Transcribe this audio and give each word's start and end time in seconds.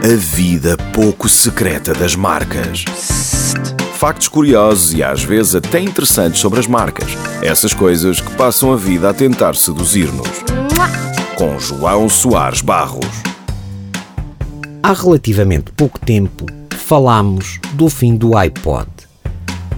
A 0.00 0.14
vida 0.14 0.76
pouco 0.94 1.28
secreta 1.28 1.92
das 1.92 2.14
marcas. 2.14 2.84
Factos 3.94 4.28
curiosos 4.28 4.94
e 4.94 5.02
às 5.02 5.24
vezes 5.24 5.56
até 5.56 5.80
interessantes 5.80 6.40
sobre 6.40 6.60
as 6.60 6.68
marcas. 6.68 7.10
Essas 7.42 7.74
coisas 7.74 8.20
que 8.20 8.30
passam 8.36 8.72
a 8.72 8.76
vida 8.76 9.10
a 9.10 9.12
tentar 9.12 9.56
seduzir-nos. 9.56 10.44
Com 11.34 11.58
João 11.58 12.08
Soares 12.08 12.60
Barros. 12.60 13.08
Há 14.84 14.92
relativamente 14.92 15.72
pouco 15.72 15.98
tempo 15.98 16.46
falámos 16.76 17.58
do 17.74 17.90
fim 17.90 18.16
do 18.16 18.36
iPod. 18.36 18.88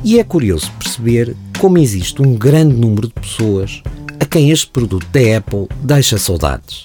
E 0.04 0.20
é 0.20 0.24
curioso 0.24 0.70
perceber 0.78 1.34
como 1.58 1.78
existe 1.78 2.20
um 2.20 2.34
grande 2.34 2.74
número 2.74 3.08
de 3.08 3.14
pessoas 3.14 3.82
a 4.20 4.26
quem 4.26 4.50
este 4.50 4.66
produto 4.66 5.06
da 5.06 5.38
Apple 5.38 5.66
deixa 5.82 6.18
saudades. 6.18 6.84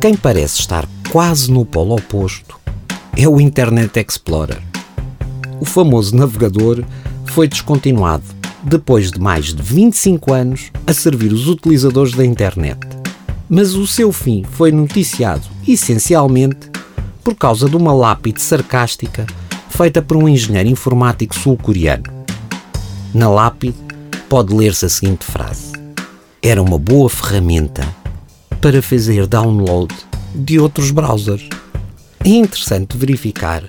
Quem 0.00 0.16
parece 0.16 0.60
estar 0.60 0.88
quase 1.12 1.52
no 1.52 1.66
polo 1.66 1.94
oposto 1.94 2.58
é 3.14 3.28
o 3.28 3.38
Internet 3.38 4.00
Explorer. 4.00 4.62
O 5.60 5.64
famoso 5.66 6.16
navegador 6.16 6.82
foi 7.26 7.46
descontinuado 7.46 8.24
depois 8.62 9.10
de 9.10 9.20
mais 9.20 9.52
de 9.52 9.60
25 9.62 10.32
anos 10.32 10.70
a 10.86 10.94
servir 10.94 11.30
os 11.30 11.48
utilizadores 11.48 12.14
da 12.14 12.24
internet. 12.24 12.80
Mas 13.46 13.74
o 13.74 13.86
seu 13.86 14.10
fim 14.10 14.42
foi 14.42 14.72
noticiado 14.72 15.42
essencialmente 15.68 16.70
por 17.22 17.34
causa 17.34 17.68
de 17.68 17.76
uma 17.76 17.92
lápide 17.92 18.40
sarcástica 18.40 19.26
feita 19.68 20.00
por 20.00 20.16
um 20.16 20.26
engenheiro 20.26 20.70
informático 20.70 21.34
sul-coreano. 21.34 22.04
Na 23.12 23.28
lápide 23.28 23.76
pode 24.30 24.54
ler-se 24.54 24.86
a 24.86 24.88
seguinte 24.88 25.26
frase: 25.26 25.72
Era 26.40 26.62
uma 26.62 26.78
boa 26.78 27.10
ferramenta 27.10 27.86
para 28.62 28.80
fazer 28.80 29.26
download 29.26 29.94
de 30.34 30.58
outros 30.58 30.90
browsers. 30.90 31.48
É 32.24 32.28
interessante 32.28 32.96
verificar 32.96 33.64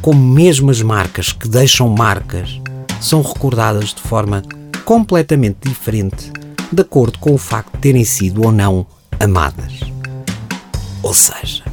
como 0.00 0.20
mesmo 0.20 0.70
as 0.70 0.80
marcas 0.80 1.32
que 1.32 1.48
deixam 1.48 1.88
marcas 1.88 2.60
são 3.00 3.22
recordadas 3.22 3.92
de 3.92 4.00
forma 4.00 4.42
completamente 4.84 5.68
diferente 5.68 6.30
de 6.72 6.82
acordo 6.82 7.18
com 7.18 7.34
o 7.34 7.38
facto 7.38 7.72
de 7.74 7.78
terem 7.78 8.04
sido 8.04 8.44
ou 8.44 8.52
não 8.52 8.86
amadas. 9.18 9.80
Ou 11.02 11.14
seja, 11.14 11.64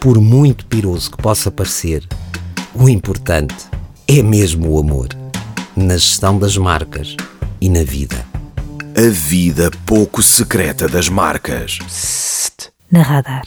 por 0.00 0.20
muito 0.20 0.66
piroso 0.66 1.10
que 1.10 1.16
possa 1.16 1.50
parecer, 1.50 2.06
o 2.74 2.88
importante 2.88 3.54
é 4.06 4.22
mesmo 4.22 4.70
o 4.70 4.80
amor 4.80 5.08
na 5.76 5.96
gestão 5.96 6.38
das 6.38 6.56
marcas 6.56 7.16
e 7.60 7.68
na 7.68 7.82
vida. 7.82 8.24
A 8.96 9.08
vida 9.10 9.70
pouco 9.86 10.22
secreta 10.22 10.88
das 10.88 11.08
marcas. 11.08 11.78
Na 12.90 13.02
radar. 13.02 13.44